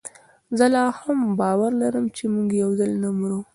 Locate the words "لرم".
1.81-2.05